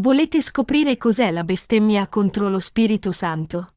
[0.00, 3.74] Volete scoprire cos'è la bestemmia contro lo Spirito Santo?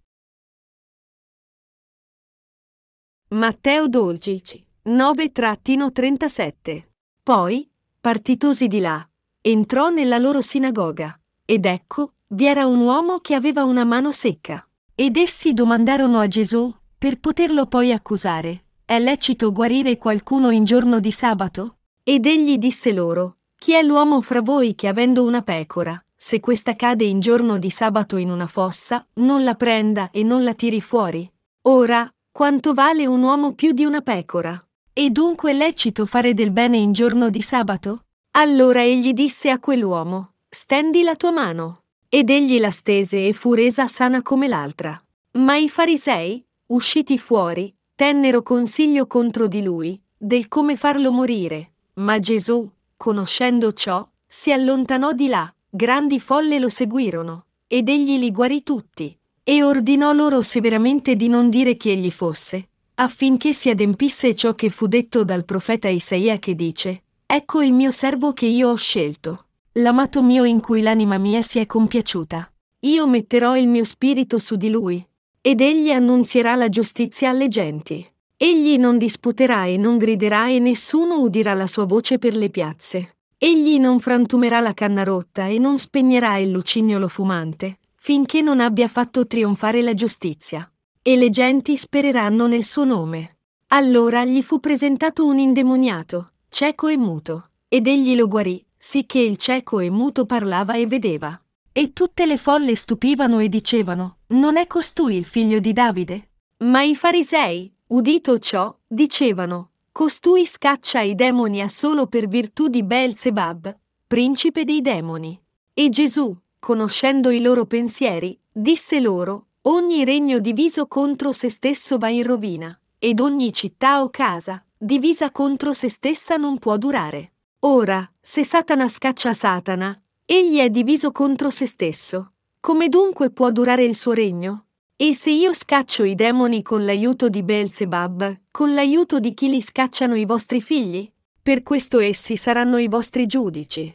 [3.31, 6.83] Matteo 12, 9-37
[7.21, 9.05] Poi, partitosi di là,
[9.41, 14.65] entrò nella loro sinagoga, ed ecco, vi era un uomo che aveva una mano secca.
[14.95, 21.01] Ed essi domandarono a Gesù, per poterlo poi accusare, è lecito guarire qualcuno in giorno
[21.01, 21.79] di sabato?
[22.01, 26.77] Ed egli disse loro, chi è l'uomo fra voi che avendo una pecora, se questa
[26.77, 30.79] cade in giorno di sabato in una fossa, non la prenda e non la tiri
[30.79, 31.29] fuori?
[31.63, 34.57] Ora, quanto vale un uomo più di una pecora?
[34.93, 38.05] E dunque è lecito fare del bene in giorno di sabato?
[38.37, 41.81] Allora egli disse a quell'uomo, stendi la tua mano.
[42.07, 44.97] Ed egli la stese e fu resa sana come l'altra.
[45.39, 51.73] Ma i farisei, usciti fuori, tennero consiglio contro di lui, del come farlo morire.
[51.95, 58.29] Ma Gesù, conoscendo ciò, si allontanò di là, grandi folle lo seguirono, ed egli li
[58.29, 64.35] guarì tutti e ordinò loro severamente di non dire chi egli fosse, affinché si adempisse
[64.35, 68.69] ciò che fu detto dal profeta Isaia che dice, Ecco il mio servo che io
[68.69, 72.53] ho scelto, l'amato mio in cui l'anima mia si è compiaciuta.
[72.81, 75.03] Io metterò il mio spirito su di lui,
[75.41, 78.07] ed egli annunzierà la giustizia alle genti.
[78.37, 83.15] Egli non disputerà e non griderà e nessuno udirà la sua voce per le piazze.
[83.45, 88.87] Egli non frantumerà la canna rotta e non spegnerà il lucignolo fumante, finché non abbia
[88.87, 90.65] fatto trionfare la giustizia.
[91.01, 93.39] E le genti spereranno nel suo nome.
[93.73, 99.35] Allora gli fu presentato un indemoniato, cieco e muto, ed egli lo guarì, sicché il
[99.35, 101.37] cieco e muto parlava e vedeva.
[101.73, 106.29] E tutte le folle stupivano e dicevano, non è costui il figlio di Davide?
[106.59, 112.81] Ma i farisei, udito ciò, dicevano, costui scaccia i demoni a solo per virtù di
[112.81, 113.77] Beelzebub,
[114.07, 115.39] principe dei demoni.
[115.71, 122.09] E Gesù, conoscendo i loro pensieri, disse loro, ogni regno diviso contro se stesso va
[122.09, 127.33] in rovina, ed ogni città o casa, divisa contro se stessa non può durare.
[127.59, 129.95] Ora, se Satana scaccia Satana,
[130.25, 132.31] egli è diviso contro se stesso.
[132.59, 134.65] Come dunque può durare il suo regno?
[135.03, 139.61] E se io scaccio i demoni con l'aiuto di Beelzebub, con l'aiuto di chi li
[139.61, 141.11] scacciano i vostri figli?
[141.41, 143.93] Per questo essi saranno i vostri giudici.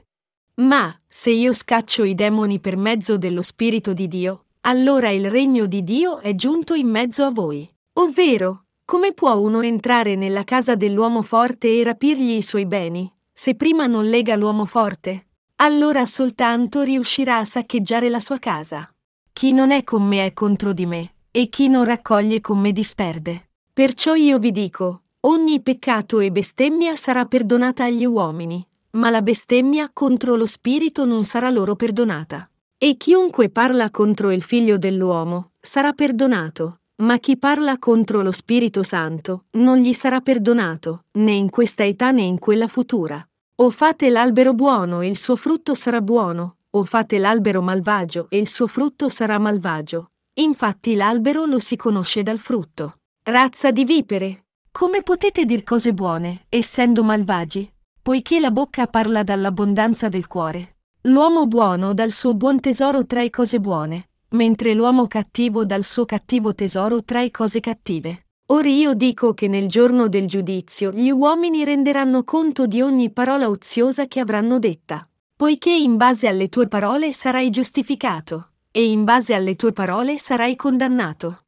[0.57, 5.65] Ma, se io scaccio i demoni per mezzo dello Spirito di Dio, allora il regno
[5.65, 7.67] di Dio è giunto in mezzo a voi.
[7.95, 13.55] Ovvero, come può uno entrare nella casa dell'uomo forte e rapirgli i suoi beni, se
[13.55, 15.29] prima non lega l'uomo forte?
[15.57, 18.93] Allora soltanto riuscirà a saccheggiare la sua casa.
[19.39, 22.73] Chi non è con me è contro di me, e chi non raccoglie con me
[22.73, 23.51] disperde.
[23.73, 29.91] Perciò io vi dico, ogni peccato e bestemmia sarà perdonata agli uomini, ma la bestemmia
[29.93, 32.51] contro lo spirito non sarà loro perdonata.
[32.77, 38.83] E chiunque parla contro il figlio dell'uomo sarà perdonato, ma chi parla contro lo Spirito
[38.83, 43.25] Santo non gli sarà perdonato, né in questa età né in quella futura.
[43.61, 48.39] O fate l'albero buono e il suo frutto sarà buono, o fate l'albero malvagio e
[48.39, 50.11] il suo frutto sarà malvagio.
[50.35, 52.99] Infatti l'albero lo si conosce dal frutto.
[53.25, 54.45] Razza di vipere!
[54.71, 57.73] Come potete dir cose buone, essendo malvagi?
[58.09, 60.77] poiché la bocca parla dall'abbondanza del cuore.
[61.03, 66.55] L'uomo buono dal suo buon tesoro trae cose buone, mentre l'uomo cattivo dal suo cattivo
[66.55, 68.25] tesoro trae cose cattive.
[68.47, 73.51] Or io dico che nel giorno del giudizio gli uomini renderanno conto di ogni parola
[73.51, 75.07] oziosa che avranno detta,
[75.39, 80.57] poiché in base alle tue parole sarai giustificato, e in base alle tue parole sarai
[80.57, 81.45] condannato.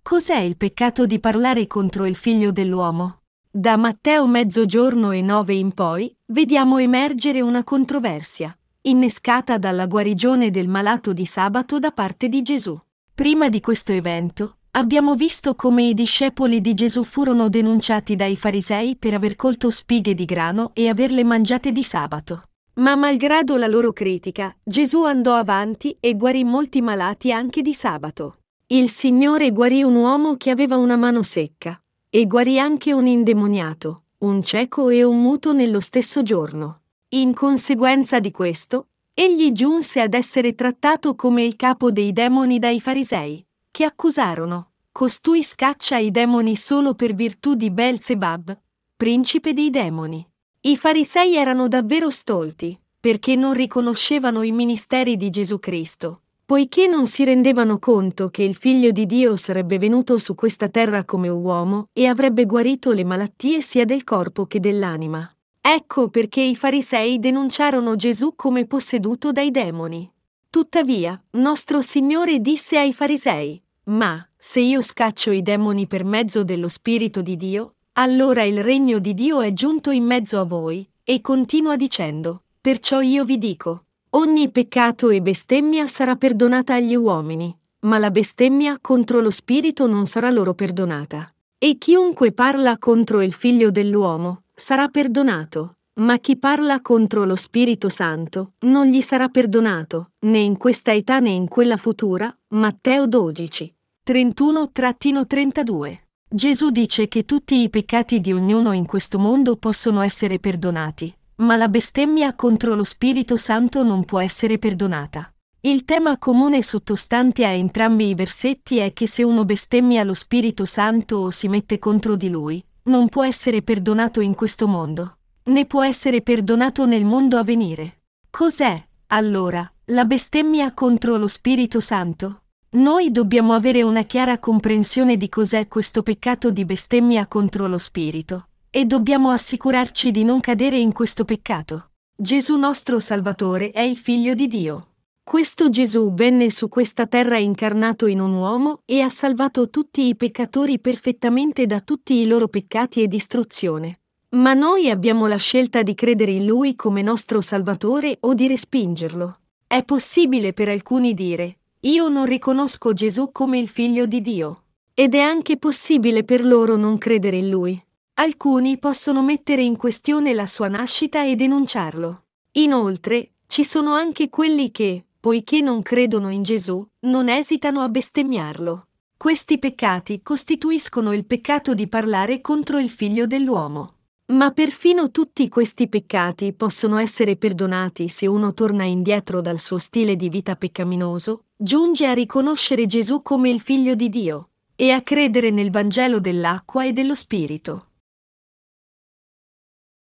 [0.00, 3.24] Cos'è il peccato di parlare contro il figlio dell'uomo?
[3.50, 10.66] Da Matteo mezzogiorno e nove in poi, vediamo emergere una controversia, innescata dalla guarigione del
[10.66, 12.80] malato di sabato da parte di Gesù.
[13.12, 18.96] Prima di questo evento, abbiamo visto come i discepoli di Gesù furono denunciati dai farisei
[18.96, 22.42] per aver colto spighe di grano e averle mangiate di sabato.
[22.74, 28.36] Ma malgrado la loro critica, Gesù andò avanti e guarì molti malati anche di sabato.
[28.68, 34.04] Il Signore guarì un uomo che aveva una mano secca, e guarì anche un indemoniato,
[34.18, 36.82] un cieco e un muto nello stesso giorno.
[37.10, 42.80] In conseguenza di questo, egli giunse ad essere trattato come il capo dei demoni dai
[42.80, 48.58] farisei, che accusarono, costui scaccia i demoni solo per virtù di Belzebub,
[48.96, 50.26] principe dei demoni.
[50.62, 57.06] I farisei erano davvero stolti, perché non riconoscevano i ministeri di Gesù Cristo, poiché non
[57.06, 61.88] si rendevano conto che il Figlio di Dio sarebbe venuto su questa terra come uomo
[61.92, 65.32] e avrebbe guarito le malattie sia del corpo che dell'anima.
[65.62, 70.10] Ecco perché i farisei denunciarono Gesù come posseduto dai demoni.
[70.50, 76.70] Tuttavia, nostro Signore disse ai farisei, Ma, se io scaccio i demoni per mezzo dello
[76.70, 81.20] Spirito di Dio, allora il regno di Dio è giunto in mezzo a voi, e
[81.20, 87.98] continua dicendo, Perciò io vi dico, ogni peccato e bestemmia sarà perdonata agli uomini, ma
[87.98, 91.30] la bestemmia contro lo Spirito non sarà loro perdonata.
[91.58, 97.90] E chiunque parla contro il Figlio dell'uomo, sarà perdonato, ma chi parla contro lo Spirito
[97.90, 102.34] Santo non gli sarà perdonato, né in questa età né in quella futura.
[102.48, 103.74] Matteo 12.
[104.10, 105.98] 31-32.
[106.28, 111.54] Gesù dice che tutti i peccati di ognuno in questo mondo possono essere perdonati, ma
[111.54, 115.32] la bestemmia contro lo Spirito Santo non può essere perdonata.
[115.60, 120.64] Il tema comune sottostante a entrambi i versetti è che se uno bestemmia lo Spirito
[120.64, 125.66] Santo o si mette contro di lui, non può essere perdonato in questo mondo, né
[125.66, 127.98] può essere perdonato nel mondo a venire.
[128.28, 132.40] Cos'è, allora, la bestemmia contro lo Spirito Santo?
[132.72, 138.46] Noi dobbiamo avere una chiara comprensione di cos'è questo peccato di bestemmia contro lo Spirito,
[138.70, 141.90] e dobbiamo assicurarci di non cadere in questo peccato.
[142.16, 144.90] Gesù nostro Salvatore è il Figlio di Dio.
[145.24, 150.14] Questo Gesù venne su questa terra incarnato in un uomo e ha salvato tutti i
[150.14, 154.02] peccatori perfettamente da tutti i loro peccati e distruzione.
[154.36, 159.38] Ma noi abbiamo la scelta di credere in Lui come nostro Salvatore o di respingerlo.
[159.66, 164.64] È possibile per alcuni dire, io non riconosco Gesù come il figlio di Dio.
[164.92, 167.82] Ed è anche possibile per loro non credere in Lui.
[168.14, 172.24] Alcuni possono mettere in questione la sua nascita e denunciarlo.
[172.52, 178.88] Inoltre, ci sono anche quelli che, poiché non credono in Gesù, non esitano a bestemmiarlo.
[179.16, 183.99] Questi peccati costituiscono il peccato di parlare contro il figlio dell'uomo.
[184.30, 190.14] Ma perfino tutti questi peccati possono essere perdonati se uno torna indietro dal suo stile
[190.14, 195.50] di vita peccaminoso, giunge a riconoscere Gesù come il figlio di Dio e a credere
[195.50, 197.88] nel Vangelo dell'acqua e dello Spirito.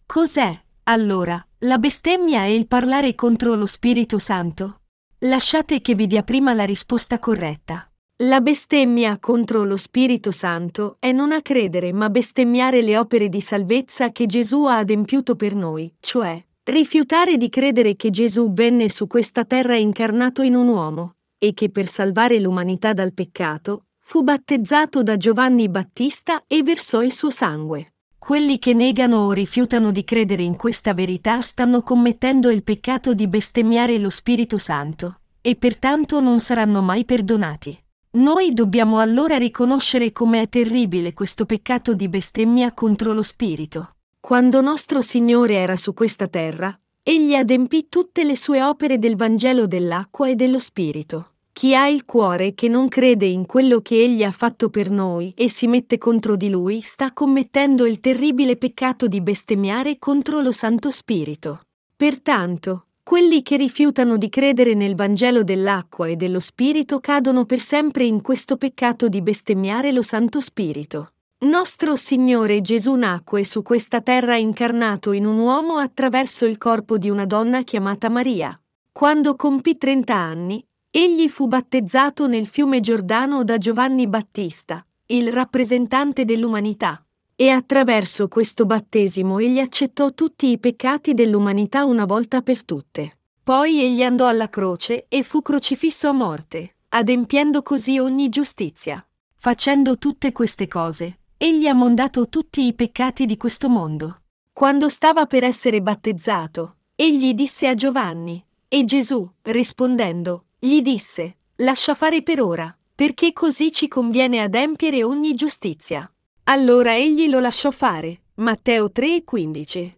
[0.06, 4.82] Cos'è, allora, la bestemmia e il parlare contro lo Spirito Santo?
[5.20, 7.88] Lasciate che vi dia prima la risposta corretta.
[8.18, 13.42] La bestemmia contro lo Spirito Santo è non a credere ma bestemmiare le opere di
[13.42, 19.08] salvezza che Gesù ha adempiuto per noi, cioè rifiutare di credere che Gesù venne su
[19.08, 25.02] questa terra incarnato in un uomo e che per salvare l'umanità dal peccato fu battezzato
[25.02, 27.96] da Giovanni Battista e versò il suo sangue.
[28.20, 33.28] Quelli che negano o rifiutano di credere in questa verità stanno commettendo il peccato di
[33.28, 37.83] bestemmiare lo Spirito Santo, e pertanto non saranno mai perdonati.
[38.16, 43.90] Noi dobbiamo allora riconoscere com'è terribile questo peccato di bestemmia contro lo Spirito.
[44.20, 49.66] Quando nostro Signore era su questa terra, egli adempì tutte le sue opere del Vangelo
[49.66, 51.32] dell'acqua e dello Spirito.
[51.54, 55.34] Chi ha il cuore che non crede in quello che egli ha fatto per noi
[55.36, 60.52] e si mette contro di lui sta commettendo il terribile peccato di bestemmiare contro lo
[60.52, 61.62] Santo Spirito.
[61.96, 68.06] Pertanto, quelli che rifiutano di credere nel Vangelo dell'acqua e dello Spirito cadono per sempre
[68.06, 71.10] in questo peccato di bestemmiare lo Santo Spirito.
[71.44, 77.10] Nostro Signore Gesù nacque su questa terra incarnato in un uomo attraverso il corpo di
[77.10, 78.58] una donna chiamata Maria.
[78.94, 86.24] Quando compì 30 anni, Egli fu battezzato nel fiume Giordano da Giovanni Battista, il rappresentante
[86.24, 87.04] dell'umanità,
[87.36, 93.20] e attraverso questo battesimo egli accettò tutti i peccati dell'umanità una volta per tutte.
[93.44, 99.06] Poi egli andò alla croce e fu crocifisso a morte, adempiendo così ogni giustizia.
[99.36, 104.18] Facendo tutte queste cose, egli ha mondato tutti i peccati di questo mondo.
[104.54, 111.96] Quando stava per essere battezzato, egli disse a Giovanni, e Gesù, rispondendo, gli disse, lascia
[111.96, 116.08] fare per ora, perché così ci conviene adempiere ogni giustizia.
[116.46, 118.24] Allora egli lo lasciò fare.
[118.36, 119.94] Matteo 3:15.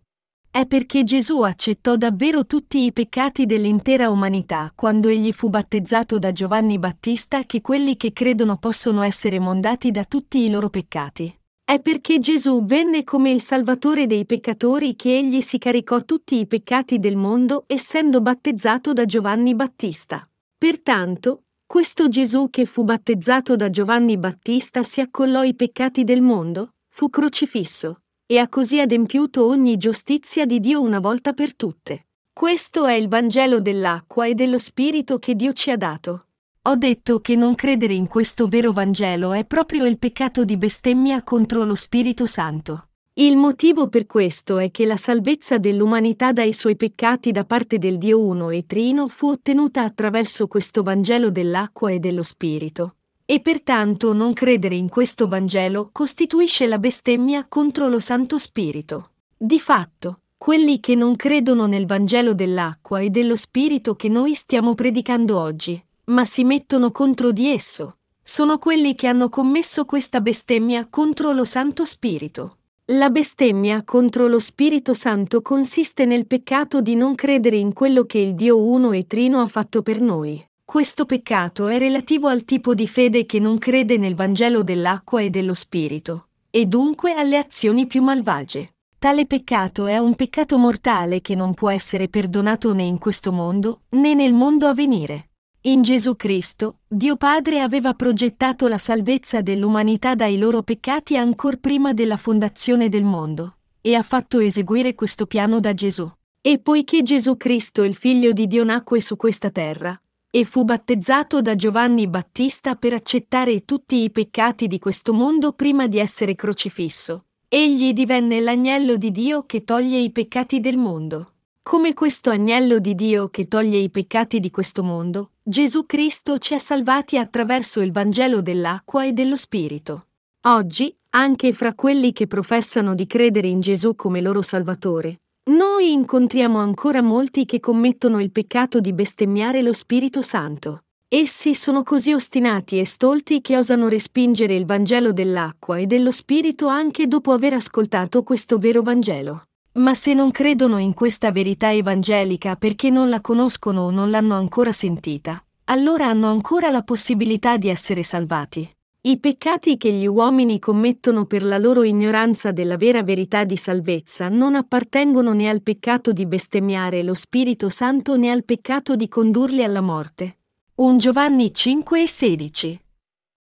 [0.51, 6.31] È perché Gesù accettò davvero tutti i peccati dell'intera umanità quando egli fu battezzato da
[6.31, 11.35] Giovanni Battista che quelli che credono possono essere mondati da tutti i loro peccati.
[11.65, 16.45] È perché Gesù venne come il Salvatore dei peccatori che egli si caricò tutti i
[16.45, 20.29] peccati del mondo essendo battezzato da Giovanni Battista.
[20.55, 26.75] Pertanto, questo Gesù che fu battezzato da Giovanni Battista si accollò i peccati del mondo,
[26.89, 32.07] fu crocifisso, e ha così adempiuto ogni giustizia di Dio una volta per tutte.
[32.31, 36.27] Questo è il Vangelo dell'acqua e dello Spirito che Dio ci ha dato.
[36.63, 41.24] Ho detto che non credere in questo vero Vangelo è proprio il peccato di bestemmia
[41.24, 42.89] contro lo Spirito Santo.
[43.17, 47.98] Il motivo per questo è che la salvezza dell'umanità dai suoi peccati da parte del
[47.98, 52.95] Dio Uno e Trino fu ottenuta attraverso questo Vangelo dell'acqua e dello Spirito.
[53.24, 59.12] E pertanto non credere in questo Vangelo costituisce la bestemmia contro lo Santo Spirito.
[59.38, 64.75] Di fatto, quelli che non credono nel Vangelo dell'acqua e dello Spirito che noi stiamo
[64.75, 70.86] predicando oggi, ma si mettono contro di esso, sono quelli che hanno commesso questa bestemmia
[70.89, 72.57] contro lo Santo Spirito.
[72.89, 78.20] La bestemmia contro lo Spirito Santo consiste nel peccato di non credere in quello che
[78.20, 80.39] il Dio uno e trino ha fatto per noi.
[80.63, 85.32] Questo peccato è relativo al tipo di fede che non crede nel Vangelo dell'acqua e
[85.32, 88.75] dello Spirito, e dunque alle azioni più malvagie.
[89.00, 93.82] Tale peccato è un peccato mortale che non può essere perdonato né in questo mondo
[93.89, 95.30] né nel mondo a venire.
[95.67, 101.91] In Gesù Cristo, Dio Padre aveva progettato la salvezza dell'umanità dai loro peccati ancor prima
[101.91, 106.07] della fondazione del mondo, e ha fatto eseguire questo piano da Gesù.
[106.39, 111.41] E poiché Gesù Cristo, il Figlio di Dio, nacque su questa terra, e fu battezzato
[111.41, 117.25] da Giovanni Battista per accettare tutti i peccati di questo mondo prima di essere crocifisso,
[117.48, 121.31] egli divenne l'agnello di Dio che toglie i peccati del mondo.
[121.67, 126.53] Come questo agnello di Dio che toglie i peccati di questo mondo, Gesù Cristo ci
[126.53, 130.05] ha salvati attraverso il Vangelo dell'acqua e dello Spirito.
[130.41, 136.60] Oggi, anche fra quelli che professano di credere in Gesù come loro Salvatore, noi incontriamo
[136.60, 140.84] ancora molti che commettono il peccato di bestemmiare lo Spirito Santo.
[141.07, 146.67] Essi sono così ostinati e stolti che osano respingere il Vangelo dell'acqua e dello Spirito
[146.67, 149.45] anche dopo aver ascoltato questo vero Vangelo.
[149.75, 154.36] Ma se non credono in questa verità evangelica perché non la conoscono o non l'hanno
[154.36, 158.70] ancora sentita, allora hanno ancora la possibilità di essere salvati.
[159.01, 164.29] I peccati che gli uomini commettono per la loro ignoranza della vera verità di salvezza
[164.29, 169.62] non appartengono né al peccato di bestemmiare lo Spirito Santo né al peccato di condurli
[169.62, 170.38] alla morte.
[170.75, 172.82] 1 Giovanni 5 e 16.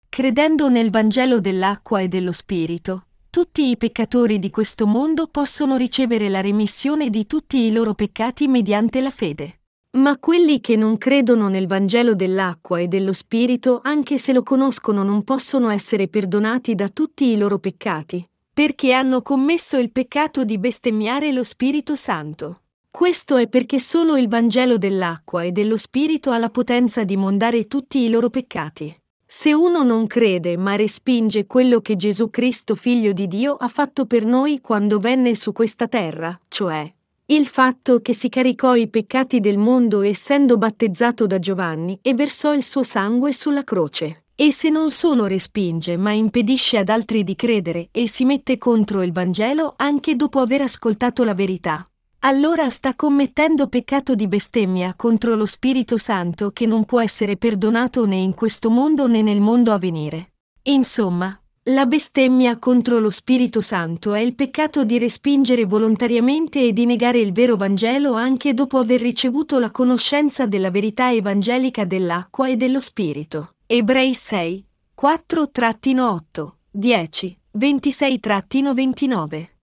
[0.09, 3.07] Credendo nel Vangelo dell'acqua e dello Spirito,
[3.37, 8.49] tutti i peccatori di questo mondo possono ricevere la remissione di tutti i loro peccati
[8.49, 9.59] mediante la fede.
[9.99, 15.03] Ma quelli che non credono nel Vangelo dell'acqua e dello Spirito, anche se lo conoscono,
[15.03, 20.57] non possono essere perdonati da tutti i loro peccati, perché hanno commesso il peccato di
[20.57, 22.63] bestemmiare lo Spirito Santo.
[22.91, 27.67] Questo è perché solo il Vangelo dell'acqua e dello Spirito ha la potenza di mondare
[27.67, 28.99] tutti i loro peccati.
[29.29, 34.07] Se uno non crede ma respinge quello che Gesù Cristo Figlio di Dio ha fatto
[34.07, 36.89] per noi quando venne su questa terra, cioè
[37.27, 42.55] il fatto che si caricò i peccati del mondo essendo battezzato da Giovanni e versò
[42.55, 44.27] il suo sangue sulla croce.
[44.37, 49.03] E se non solo respinge ma impedisce ad altri di credere e si mette contro
[49.03, 51.85] il Vangelo anche dopo aver ascoltato la verità,
[52.21, 58.05] allora sta commettendo peccato di bestemmia contro lo Spirito Santo che non può essere perdonato
[58.07, 60.33] né in questo mondo né nel mondo a venire.
[60.63, 66.87] Insomma, la bestemmia contro lo Spirito Santo è il peccato di respingere volontariamente e di
[66.87, 72.57] negare il vero Vangelo anche dopo aver ricevuto la conoscenza della verità evangelica dell'acqua e
[72.57, 73.55] dello Spirito.
[73.67, 74.65] Ebrei 6,
[75.01, 79.55] 4-8, 10, 26-29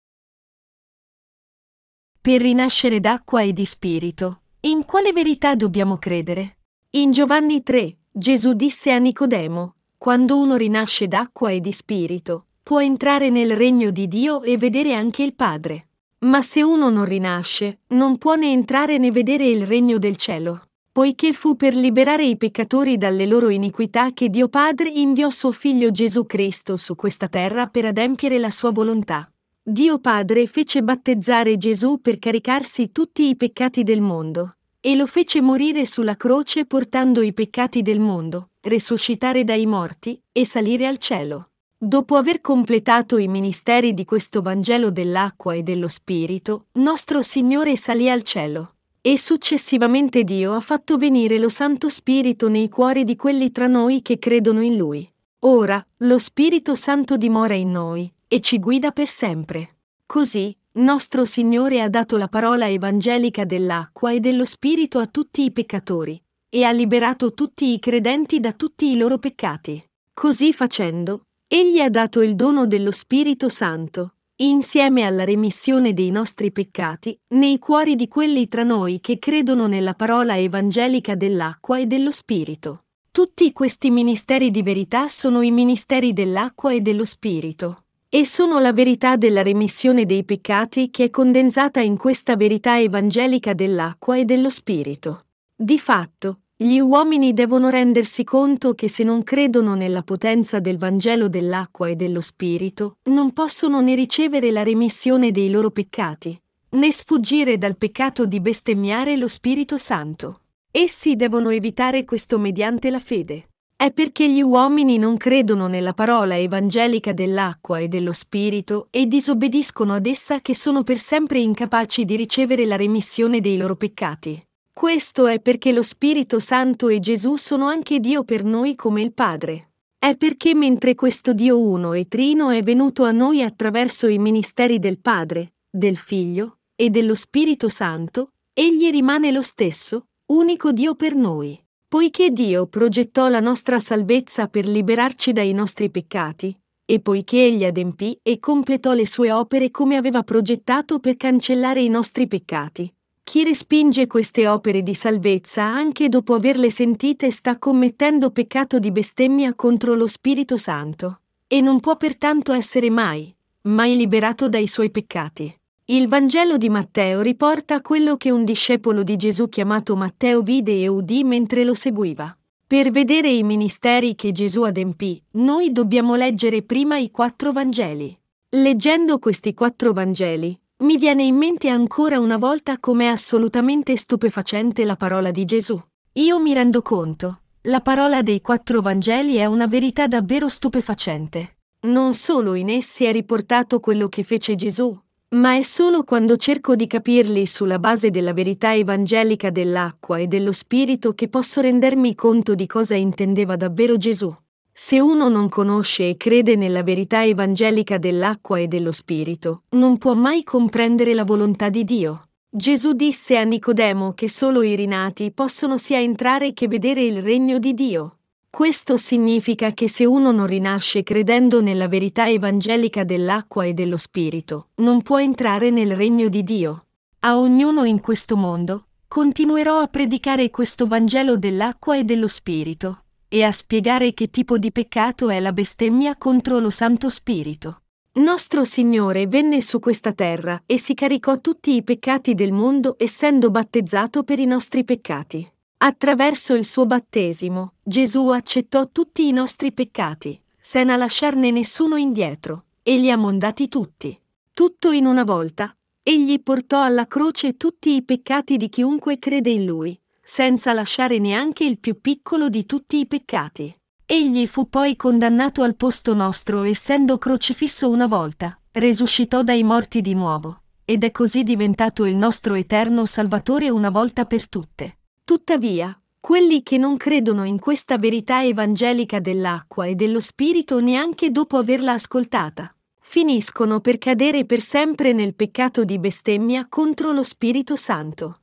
[2.23, 4.43] per rinascere d'acqua e di spirito.
[4.61, 6.59] In quale verità dobbiamo credere?
[6.91, 12.81] In Giovanni 3, Gesù disse a Nicodemo, quando uno rinasce d'acqua e di spirito, può
[12.81, 15.89] entrare nel regno di Dio e vedere anche il Padre.
[16.21, 20.69] Ma se uno non rinasce, non può né entrare né vedere il regno del cielo.
[20.93, 25.91] Poiché fu per liberare i peccatori dalle loro iniquità che Dio Padre inviò suo figlio
[25.91, 29.32] Gesù Cristo su questa terra per adempiere la sua volontà.
[29.65, 35.41] Dio Padre fece battezzare Gesù per caricarsi tutti i peccati del mondo, e lo fece
[35.41, 41.51] morire sulla croce portando i peccati del mondo, resuscitare dai morti e salire al cielo.
[41.79, 48.11] Dopo aver completato i ministeri di questo Vangelo dell'acqua e dello Spirito, nostro Signore salì
[48.11, 48.75] al cielo.
[49.01, 54.03] E successivamente Dio ha fatto venire lo Santo Spirito nei cuori di quelli tra noi
[54.03, 55.09] che credono in Lui.
[55.45, 59.81] Ora, lo Spirito Santo dimora in noi, e ci guida per sempre.
[60.07, 65.51] Così, nostro Signore ha dato la parola evangelica dell'acqua e dello Spirito a tutti i
[65.51, 69.85] peccatori, e ha liberato tutti i credenti da tutti i loro peccati.
[70.15, 76.53] Così facendo, Egli ha dato il dono dello Spirito Santo, insieme alla remissione dei nostri
[76.53, 82.11] peccati, nei cuori di quelli tra noi che credono nella parola evangelica dell'acqua e dello
[82.11, 82.85] Spirito.
[83.11, 87.82] Tutti questi ministeri di verità sono i ministeri dell'acqua e dello Spirito,
[88.15, 93.55] E sono la verità della remissione dei peccati che è condensata in questa verità evangelica
[93.55, 95.29] dell'acqua e dello Spirito.
[95.57, 101.31] Di fatto, gli uomini devono rendersi conto che se non credono nella potenza del Vangelo
[101.31, 106.39] dell'acqua e dello Spirito, non possono né ricevere la remissione dei loro peccati,
[106.73, 110.41] né sfuggire dal peccato di bestemmiare lo Spirito Santo.
[110.71, 113.47] Essi devono evitare questo mediante la fede.
[113.83, 119.93] È perché gli uomini non credono nella parola evangelica dell'acqua e dello Spirito e disobbediscono
[119.93, 124.41] ad essa che sono per sempre incapaci di ricevere la remissione dei loro peccati.
[124.73, 129.13] Questo è perché lo Spirito Santo e Gesù sono anche Dio per noi come il
[129.13, 129.73] Padre.
[129.99, 134.79] È perché mentre questo Dio uno e trino è venuto a noi attraverso i ministeri
[134.79, 141.17] del Padre, del Figlio e dello Spirito Santo, egli rimane lo stesso, unico Dio per
[141.17, 141.61] noi.
[141.93, 148.19] Poiché Dio progettò la nostra salvezza per liberarci dai nostri peccati, e poiché Egli adempì
[148.23, 152.91] e completò le sue opere come aveva progettato per cancellare i nostri peccati,
[153.23, 159.55] chi respinge queste opere di salvezza anche dopo averle sentite sta commettendo peccato di bestemmia
[159.55, 163.31] contro lo Spirito Santo, e non può pertanto essere mai,
[163.65, 165.55] mai liberato dai suoi peccati.
[165.93, 170.89] Il Vangelo di Matteo riporta quello che un discepolo di Gesù chiamato Matteo vide e
[170.89, 172.35] udì mentre lo seguiva.
[172.67, 178.19] Per vedere i ministeri che Gesù adempì, noi dobbiamo leggere prima i quattro Vangeli.
[178.57, 184.97] Leggendo questi quattro Vangeli, mi viene in mente ancora una volta com'è assolutamente stupefacente la
[184.97, 185.79] parola di Gesù.
[186.13, 191.59] Io mi rendo conto, la parola dei quattro Vangeli è una verità davvero stupefacente.
[191.81, 194.99] Non solo in essi è riportato quello che fece Gesù,
[195.33, 200.53] ma è solo quando cerco di capirli sulla base della verità evangelica dell'acqua e dello
[200.53, 204.35] Spirito che posso rendermi conto di cosa intendeva davvero Gesù.
[204.75, 210.15] Se uno non conosce e crede nella verità evangelica dell'acqua e dello Spirito, non può
[210.15, 212.29] mai comprendere la volontà di Dio.
[212.49, 217.59] Gesù disse a Nicodemo che solo i rinati possono sia entrare che vedere il regno
[217.59, 218.19] di Dio.
[218.55, 224.69] Questo significa che se uno non rinasce credendo nella verità evangelica dell'acqua e dello Spirito,
[224.77, 226.85] non può entrare nel regno di Dio.
[227.21, 233.43] A ognuno in questo mondo, continuerò a predicare questo Vangelo dell'acqua e dello Spirito, e
[233.43, 237.85] a spiegare che tipo di peccato è la bestemmia contro lo Santo Spirito.
[238.17, 243.51] Nostro Signore venne su questa terra e si caricò tutti i peccati del mondo essendo
[243.51, 245.51] battezzato per i nostri peccati.
[245.85, 252.99] Attraverso il suo battesimo, Gesù accettò tutti i nostri peccati, senza lasciarne nessuno indietro, e
[252.99, 254.17] li ha mondati tutti.
[254.55, 259.65] Tutto in una volta, egli portò alla croce tutti i peccati di chiunque crede in
[259.65, 263.77] lui, senza lasciare neanche il più piccolo di tutti i peccati.
[264.07, 270.15] Egli fu poi condannato al posto nostro, essendo crocifisso una volta, resuscitò dai morti di
[270.15, 274.99] nuovo, ed è così diventato il nostro eterno Salvatore una volta per tutte.
[275.25, 281.57] Tuttavia, quelli che non credono in questa verità evangelica dell'acqua e dello Spirito neanche dopo
[281.57, 288.39] averla ascoltata, finiscono per cadere per sempre nel peccato di bestemmia contro lo Spirito Santo.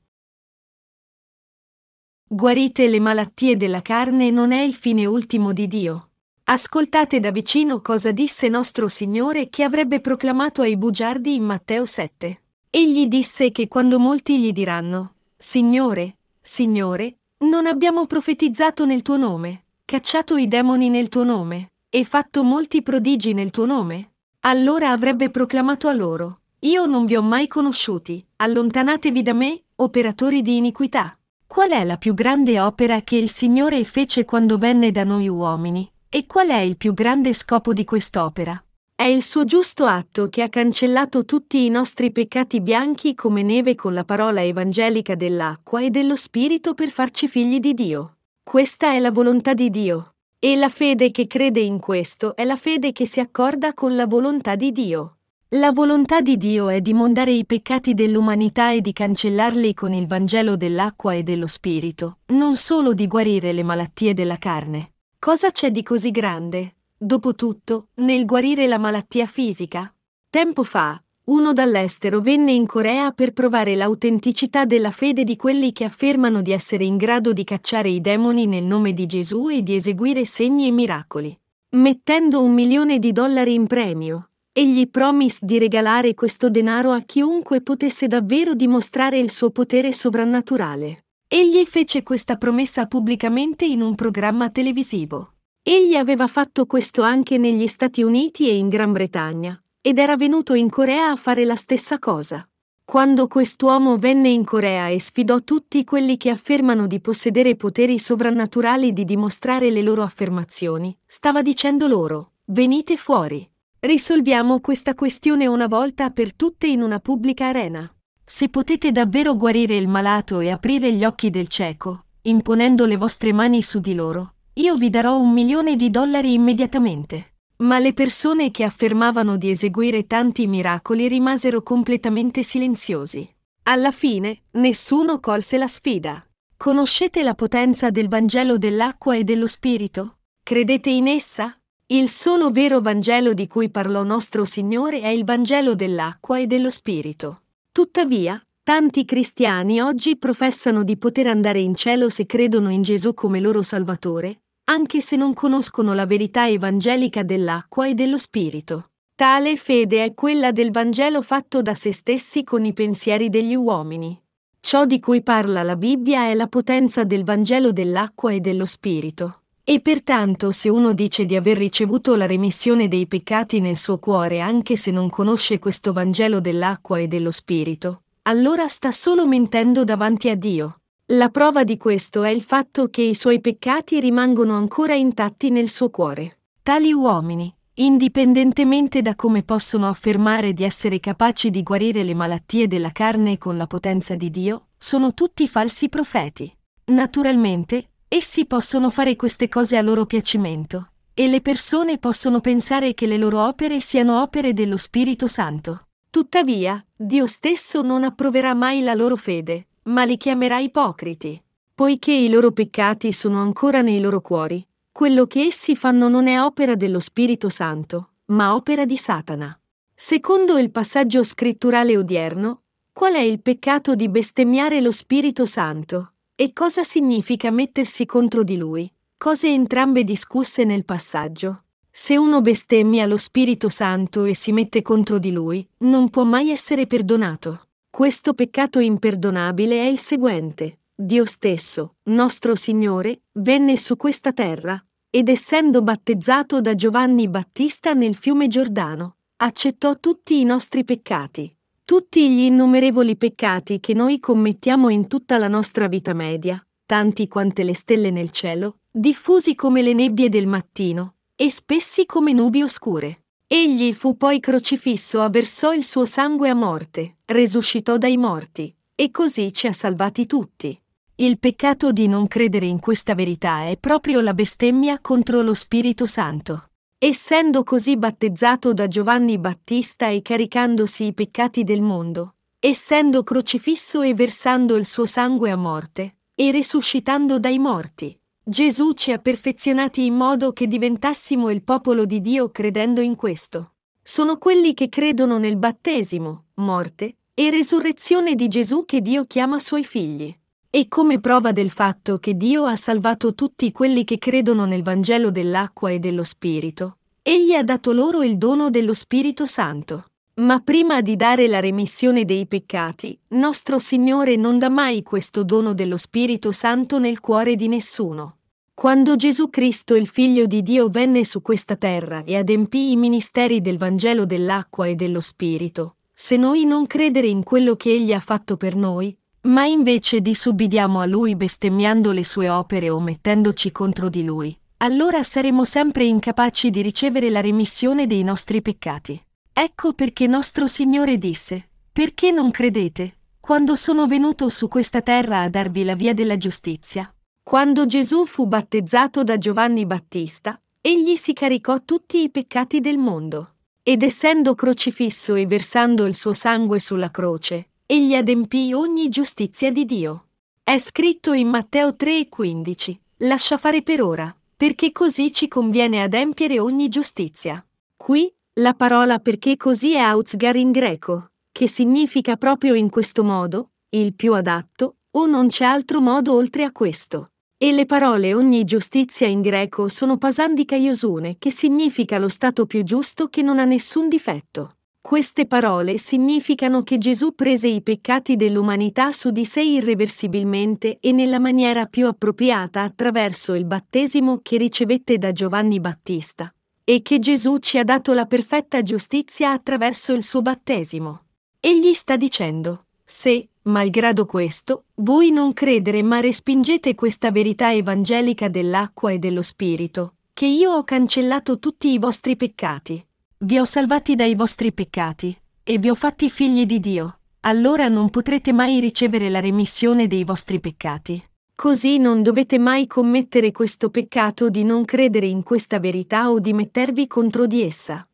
[2.31, 6.09] Guarite le malattie della carne non è il fine ultimo di Dio.
[6.45, 12.41] Ascoltate da vicino cosa disse nostro Signore che avrebbe proclamato ai bugiardi in Matteo 7.
[12.69, 16.17] Egli disse che quando molti gli diranno, Signore,
[16.51, 22.43] Signore, non abbiamo profetizzato nel tuo nome, cacciato i demoni nel tuo nome, e fatto
[22.43, 27.47] molti prodigi nel tuo nome, allora avrebbe proclamato a loro, Io non vi ho mai
[27.47, 31.15] conosciuti, allontanatevi da me, operatori di iniquità.
[31.45, 35.89] Qual è la più grande opera che il Signore fece quando venne da noi uomini?
[36.09, 38.61] E qual è il più grande scopo di quest'opera?
[38.99, 43.73] È il suo giusto atto che ha cancellato tutti i nostri peccati bianchi come neve
[43.73, 48.17] con la parola evangelica dell'acqua e dello Spirito per farci figli di Dio.
[48.43, 50.15] Questa è la volontà di Dio.
[50.37, 54.05] E la fede che crede in questo è la fede che si accorda con la
[54.05, 55.19] volontà di Dio.
[55.51, 60.07] La volontà di Dio è di mondare i peccati dell'umanità e di cancellarli con il
[60.07, 64.91] Vangelo dell'acqua e dello Spirito, non solo di guarire le malattie della carne.
[65.17, 69.91] Cosa c'è di così grande, dopotutto, nel guarire la malattia fisica?
[70.29, 75.85] Tempo fa, uno dall'estero venne in Corea per provare l'autenticità della fede di quelli che
[75.85, 79.75] affermano di essere in grado di cacciare i demoni nel nome di Gesù e di
[79.75, 81.35] eseguire segni e miracoli.
[81.71, 87.61] Mettendo un milione di dollari in premio, Egli promise di regalare questo denaro a chiunque
[87.61, 91.05] potesse davvero dimostrare il suo potere sovrannaturale.
[91.27, 95.35] Egli fece questa promessa pubblicamente in un programma televisivo.
[95.61, 100.53] Egli aveva fatto questo anche negli Stati Uniti e in Gran Bretagna, ed era venuto
[100.53, 102.47] in Corea a fare la stessa cosa.
[102.85, 108.93] Quando quest'uomo venne in Corea e sfidò tutti quelli che affermano di possedere poteri sovrannaturali
[108.93, 113.47] di dimostrare le loro affermazioni, stava dicendo loro, venite fuori.
[113.79, 117.87] Risolviamo questa questione una volta per tutte in una pubblica arena.
[118.23, 123.33] Se potete davvero guarire il malato e aprire gli occhi del cieco, imponendo le vostre
[123.33, 127.35] mani su di loro, io vi darò un milione di dollari immediatamente.
[127.59, 133.27] Ma le persone che affermavano di eseguire tanti miracoli rimasero completamente silenziosi.
[133.63, 136.25] Alla fine, nessuno colse la sfida.
[136.57, 140.17] Conoscete la potenza del Vangelo dell'acqua e dello Spirito?
[140.43, 141.57] Credete in essa?
[141.87, 146.69] Il solo vero Vangelo di cui parlò nostro Signore è il Vangelo dell'acqua e dello
[146.69, 147.43] Spirito.
[147.71, 153.39] Tuttavia, tanti cristiani oggi professano di poter andare in cielo se credono in Gesù come
[153.39, 158.91] loro Salvatore, anche se non conoscono la verità evangelica dell'acqua e dello Spirito.
[159.15, 164.17] Tale fede è quella del Vangelo fatto da se stessi con i pensieri degli uomini.
[164.59, 169.41] Ciò di cui parla la Bibbia è la potenza del Vangelo dell'acqua e dello Spirito.
[169.63, 174.39] E pertanto se uno dice di aver ricevuto la remissione dei peccati nel suo cuore
[174.39, 180.29] anche se non conosce questo Vangelo dell'acqua e dello Spirito, allora sta solo mentendo davanti
[180.29, 180.78] a Dio.
[181.11, 185.69] La prova di questo è il fatto che i suoi peccati rimangono ancora intatti nel
[185.69, 186.39] suo cuore.
[186.61, 192.91] Tali uomini, indipendentemente da come possono affermare di essere capaci di guarire le malattie della
[192.91, 196.55] carne con la potenza di Dio, sono tutti falsi profeti.
[196.85, 203.05] Naturalmente, Essi possono fare queste cose a loro piacimento, e le persone possono pensare che
[203.05, 205.83] le loro opere siano opere dello Spirito Santo.
[206.09, 211.41] Tuttavia, Dio stesso non approverà mai la loro fede, ma li chiamerà ipocriti.
[211.73, 216.41] Poiché i loro peccati sono ancora nei loro cuori, quello che essi fanno non è
[216.41, 219.57] opera dello Spirito Santo, ma opera di Satana.
[219.93, 226.13] Secondo il passaggio scritturale odierno, qual è il peccato di bestemmiare lo Spirito Santo?
[226.35, 228.91] E cosa significa mettersi contro di lui?
[229.17, 231.63] Cose entrambe discusse nel passaggio.
[231.89, 236.49] Se uno bestemmia lo Spirito Santo e si mette contro di lui, non può mai
[236.49, 237.68] essere perdonato.
[237.91, 240.79] Questo peccato imperdonabile è il seguente.
[240.95, 248.15] Dio stesso, nostro Signore, venne su questa terra, ed essendo battezzato da Giovanni Battista nel
[248.15, 255.07] fiume Giordano, accettò tutti i nostri peccati, tutti gli innumerevoli peccati che noi commettiamo in
[255.07, 260.29] tutta la nostra vita media, tanti quante le stelle nel cielo, diffusi come le nebbie
[260.29, 263.23] del mattino, e spessi come nubi oscure.
[263.51, 269.51] Egli fu poi crocifisso, avversò il suo sangue a morte, resuscitò dai morti, e così
[269.51, 270.79] ci ha salvati tutti.
[271.15, 276.05] Il peccato di non credere in questa verità è proprio la bestemmia contro lo Spirito
[276.05, 276.69] Santo.
[276.99, 284.13] Essendo così battezzato da Giovanni Battista e caricandosi i peccati del mondo, essendo crocifisso e
[284.13, 288.15] versando il suo sangue a morte, e risuscitando dai morti,
[288.49, 293.73] Gesù ci ha perfezionati in modo che diventassimo il popolo di Dio credendo in questo.
[294.01, 299.83] Sono quelli che credono nel battesimo, morte e resurrezione di Gesù che Dio chiama suoi
[299.83, 300.35] figli.
[300.67, 305.29] E come prova del fatto che Dio ha salvato tutti quelli che credono nel Vangelo
[305.29, 310.05] dell'acqua e dello Spirito, Egli ha dato loro il dono dello Spirito Santo.
[310.37, 315.73] Ma prima di dare la remissione dei peccati, nostro Signore non dà mai questo dono
[315.73, 318.37] dello Spirito Santo nel cuore di nessuno.
[318.79, 323.59] Quando Gesù Cristo, il Figlio di Dio, venne su questa terra e adempì i ministeri
[323.59, 328.21] del Vangelo dell'acqua e dello Spirito, se noi non credere in quello che Egli ha
[328.21, 334.07] fatto per noi, ma invece disubbidiamo a Lui bestemmiando le sue opere o mettendoci contro
[334.07, 339.21] di Lui, allora saremo sempre incapaci di ricevere la remissione dei nostri peccati.
[339.51, 345.49] Ecco perché nostro Signore disse, perché non credete, quando sono venuto su questa terra a
[345.49, 347.13] darvi la via della giustizia?
[347.49, 353.55] Quando Gesù fu battezzato da Giovanni Battista, egli si caricò tutti i peccati del mondo.
[353.81, 359.85] Ed essendo crocifisso e versando il suo sangue sulla croce, egli adempì ogni giustizia di
[359.85, 360.27] Dio.
[360.63, 366.87] È scritto in Matteo 3,15: Lascia fare per ora, perché così ci conviene adempiere ogni
[366.87, 367.65] giustizia.
[367.95, 373.71] Qui, la parola perché così è autzgar in greco, che significa proprio in questo modo,
[373.89, 377.31] il più adatto, o non c'è altro modo oltre a questo.
[377.61, 382.83] E le parole ogni giustizia in greco sono pasandika iosune, che significa lo stato più
[382.83, 384.77] giusto che non ha nessun difetto.
[385.01, 391.39] Queste parole significano che Gesù prese i peccati dell'umanità su di sé irreversibilmente e nella
[391.39, 396.53] maniera più appropriata attraverso il battesimo che ricevette da Giovanni Battista.
[396.85, 401.25] e che Gesù ci ha dato la perfetta giustizia attraverso il suo battesimo.
[401.59, 409.11] Egli sta dicendo, se, malgrado questo, voi non credere ma respingete questa verità evangelica dell'acqua
[409.11, 413.05] e dello Spirito, che io ho cancellato tutti i vostri peccati.
[413.37, 418.09] Vi ho salvati dai vostri peccati, e vi ho fatti figli di Dio, allora non
[418.09, 421.23] potrete mai ricevere la remissione dei vostri peccati.
[421.55, 426.53] Così non dovete mai commettere questo peccato di non credere in questa verità o di
[426.53, 428.07] mettervi contro di essa.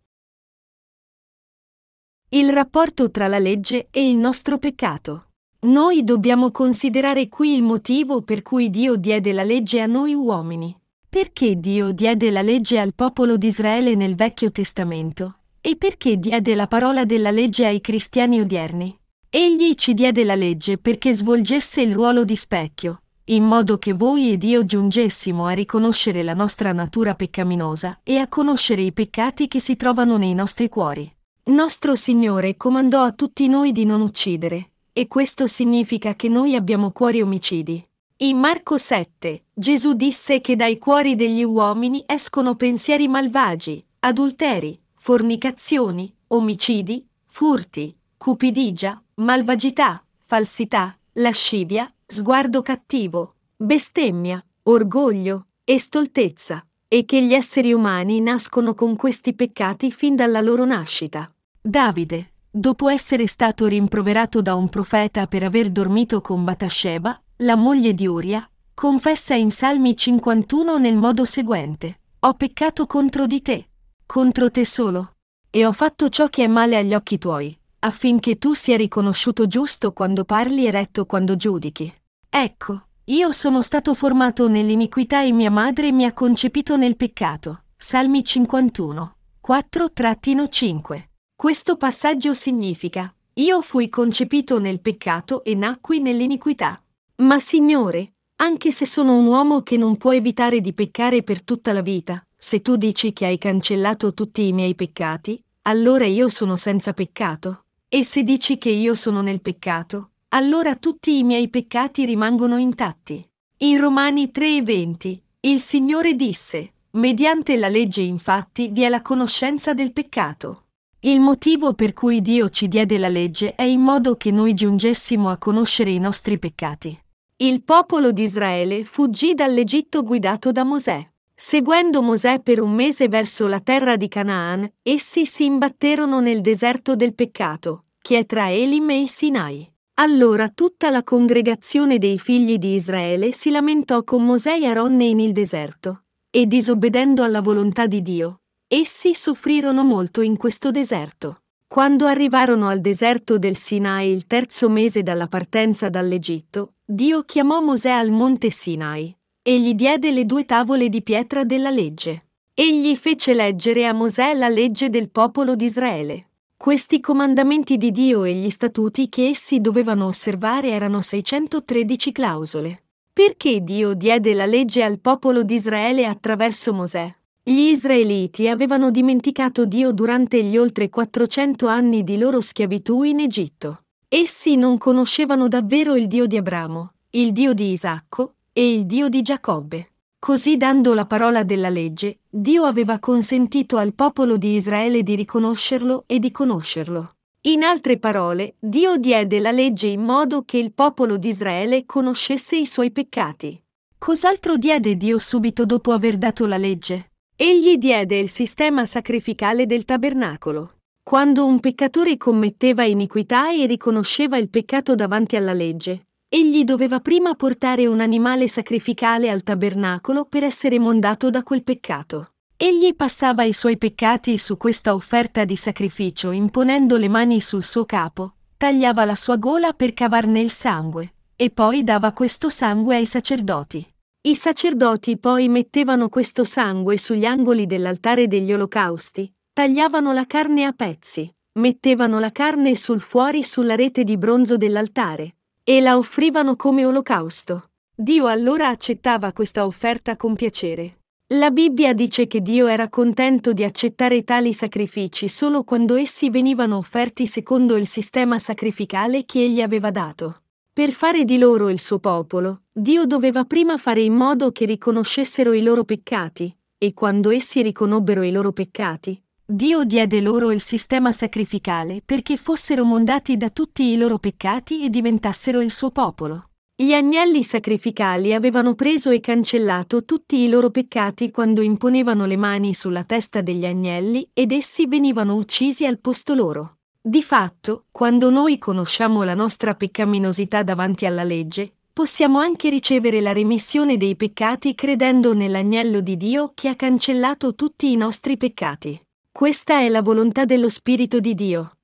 [2.29, 5.27] Il rapporto tra la legge e il nostro peccato.
[5.65, 10.77] Noi dobbiamo considerare qui il motivo per cui Dio diede la legge a noi uomini.
[11.09, 15.39] Perché Dio diede la legge al popolo di Israele nel Vecchio Testamento?
[15.61, 18.95] E perché diede la parola della legge ai cristiani odierni?
[19.27, 24.33] Egli ci diede la legge perché svolgesse il ruolo di specchio, in modo che voi
[24.33, 29.59] ed io giungessimo a riconoscere la nostra natura peccaminosa e a conoscere i peccati che
[29.59, 31.11] si trovano nei nostri cuori.
[31.45, 36.91] Nostro Signore comandò a tutti noi di non uccidere, e questo significa che noi abbiamo
[36.91, 37.85] cuori omicidi.
[38.19, 46.15] In Marco 7, Gesù disse che dai cuori degli uomini escono pensieri malvagi, adulteri, fornicazioni,
[46.27, 57.33] omicidi, furti, cupidigia, malvagità, falsità, lascivia, sguardo cattivo, bestemmia, orgoglio e stoltezza, e che gli
[57.33, 61.29] esseri umani nascono con questi peccati fin dalla loro nascita.
[61.59, 67.93] Davide, dopo essere stato rimproverato da un profeta per aver dormito con Batasheba, la moglie
[67.93, 73.67] di Uria, confessa in Salmi 51 nel modo seguente: Ho peccato contro di te,
[74.05, 75.15] contro te solo,
[75.49, 79.93] e ho fatto ciò che è male agli occhi tuoi affinché tu sia riconosciuto giusto
[79.93, 81.93] quando parli e retto quando giudichi.
[82.27, 87.65] Ecco, io sono stato formato nell'iniquità e mia madre mi ha concepito nel peccato.
[87.77, 89.15] Salmi 51,
[89.47, 91.03] 4-5.
[91.37, 96.81] Questo passaggio significa, io fui concepito nel peccato e nacqui nell'iniquità.
[97.17, 101.73] Ma Signore, anche se sono un uomo che non può evitare di peccare per tutta
[101.73, 106.55] la vita, se tu dici che hai cancellato tutti i miei peccati, allora io sono
[106.55, 107.65] senza peccato.
[107.89, 113.27] E se dici che io sono nel peccato, allora tutti i miei peccati rimangono intatti.
[113.57, 119.91] In Romani 3:20, il Signore disse, mediante la legge infatti vi è la conoscenza del
[119.91, 120.61] peccato.
[121.05, 125.29] Il motivo per cui Dio ci diede la legge è in modo che noi giungessimo
[125.29, 126.99] a conoscere i nostri peccati.
[127.35, 131.07] Il popolo di Israele fuggì dall'Egitto guidato da Mosè.
[131.31, 136.95] Seguendo Mosè per un mese verso la terra di Canaan, essi si imbatterono nel deserto
[136.95, 139.71] del peccato, che è tra Elim e il Sinai.
[139.97, 145.19] Allora tutta la congregazione dei figli di Israele si lamentò con Mosè e Aronne in
[145.19, 151.41] il deserto, e disobbedendo alla volontà di Dio, essi soffrirono molto in questo deserto.
[151.67, 157.89] Quando arrivarono al deserto del Sinai il terzo mese dalla partenza dall'Egitto, Dio chiamò Mosè
[157.89, 162.27] al monte Sinai, e gli diede le due tavole di pietra della legge.
[162.53, 166.29] Egli fece leggere a Mosè la legge del popolo di Israele.
[166.57, 172.83] Questi comandamenti di Dio e gli statuti che essi dovevano osservare erano 613 clausole.
[173.11, 177.13] Perché Dio diede la legge al popolo di Israele attraverso Mosè?
[177.47, 183.83] Gli israeliti avevano dimenticato Dio durante gli oltre 400 anni di loro schiavitù in Egitto.
[184.09, 189.09] Essi non conoscevano davvero il Dio di Abramo, il Dio di Isacco e il Dio
[189.09, 189.91] di Giacobbe.
[190.17, 196.05] Così dando la parola della legge, Dio aveva consentito al popolo di Israele di riconoscerlo
[196.07, 197.17] e di conoscerlo.
[197.41, 202.55] In altre parole, Dio diede la legge in modo che il popolo di Israele conoscesse
[202.55, 203.61] i suoi peccati.
[203.99, 207.11] Cos'altro diede Dio subito dopo aver dato la legge?
[207.37, 210.75] Egli diede il sistema sacrificale del tabernacolo.
[211.03, 217.35] Quando un peccatore commetteva iniquità e riconosceva il peccato davanti alla legge, egli doveva prima
[217.35, 222.29] portare un animale sacrificale al tabernacolo per essere mondato da quel peccato.
[222.55, 227.83] Egli passava i suoi peccati su questa offerta di sacrificio imponendo le mani sul suo
[227.83, 233.05] capo, tagliava la sua gola per cavarne il sangue, e poi dava questo sangue ai
[233.05, 233.85] sacerdoti.
[234.25, 240.71] I sacerdoti poi mettevano questo sangue sugli angoli dell'altare degli olocausti, tagliavano la carne a
[240.71, 246.85] pezzi, mettevano la carne sul fuori sulla rete di bronzo dell'altare, e la offrivano come
[246.85, 247.69] olocausto.
[247.95, 251.01] Dio allora accettava questa offerta con piacere.
[251.35, 256.77] La Bibbia dice che Dio era contento di accettare tali sacrifici solo quando essi venivano
[256.77, 260.44] offerti secondo il sistema sacrificale che egli aveva dato.
[260.75, 265.53] Per fare di loro il suo popolo, Dio doveva prima fare in modo che riconoscessero
[265.53, 271.13] i loro peccati, e quando essi riconobbero i loro peccati, Dio diede loro il sistema
[271.13, 276.49] sacrificale perché fossero mondati da tutti i loro peccati e diventassero il suo popolo.
[276.75, 282.73] Gli agnelli sacrificali avevano preso e cancellato tutti i loro peccati quando imponevano le mani
[282.73, 286.79] sulla testa degli agnelli ed essi venivano uccisi al posto loro.
[287.07, 293.31] Di fatto, quando noi conosciamo la nostra peccaminosità davanti alla legge, possiamo anche ricevere la
[293.31, 298.99] remissione dei peccati credendo nell'agnello di Dio che ha cancellato tutti i nostri peccati.
[299.31, 301.77] Questa è la volontà dello Spirito di Dio.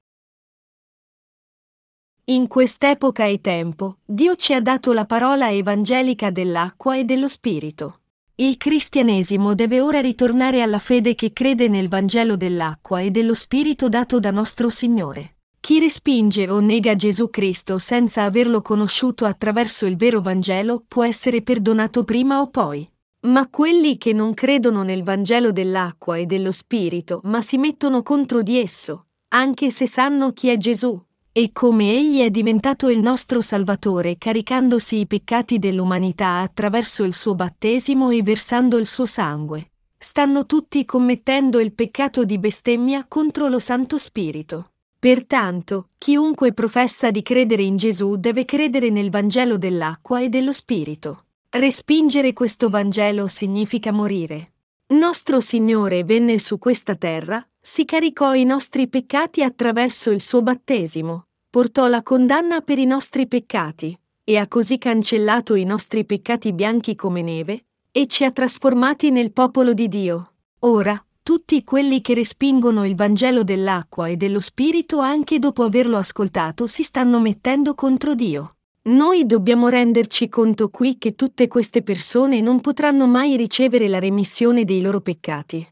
[2.26, 8.01] In quest'epoca e tempo, Dio ci ha dato la parola evangelica dell'acqua e dello Spirito.
[8.42, 13.88] Il cristianesimo deve ora ritornare alla fede che crede nel Vangelo dell'acqua e dello Spirito
[13.88, 15.36] dato da nostro Signore.
[15.60, 21.44] Chi respinge o nega Gesù Cristo senza averlo conosciuto attraverso il vero Vangelo può essere
[21.44, 22.90] perdonato prima o poi.
[23.28, 28.42] Ma quelli che non credono nel Vangelo dell'acqua e dello Spirito, ma si mettono contro
[28.42, 31.00] di esso, anche se sanno chi è Gesù,
[31.34, 37.36] e come egli è diventato il nostro Salvatore caricandosi i peccati dell'umanità attraverso il suo
[37.36, 43.60] battesimo e versando il suo sangue, stanno tutti commettendo il peccato di bestemmia contro lo
[43.60, 44.72] Santo Spirito.
[45.00, 51.26] Pertanto, chiunque professa di credere in Gesù deve credere nel Vangelo dell'acqua e dello Spirito.
[51.50, 54.52] Respingere questo Vangelo significa morire.
[54.88, 61.28] Nostro Signore venne su questa terra, si caricò i nostri peccati attraverso il suo battesimo,
[61.48, 66.96] portò la condanna per i nostri peccati, e ha così cancellato i nostri peccati bianchi
[66.96, 70.34] come neve, e ci ha trasformati nel popolo di Dio.
[70.62, 76.66] Ora, tutti quelli che respingono il Vangelo dell'acqua e dello Spirito anche dopo averlo ascoltato
[76.66, 78.56] si stanno mettendo contro Dio.
[78.84, 84.66] Noi dobbiamo renderci conto qui che tutte queste persone non potranno mai ricevere la remissione
[84.66, 85.64] dei loro peccati.